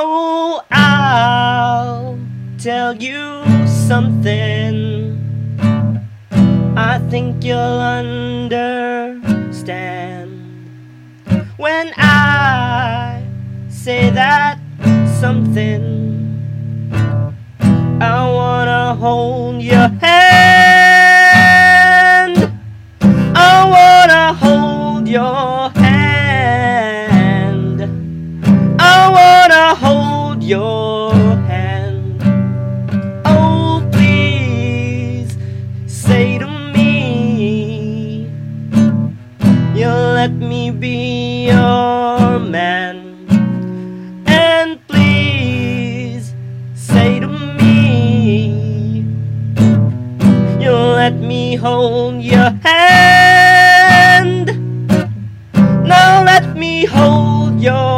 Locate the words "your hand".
19.62-20.57, 30.48-32.22, 52.22-54.46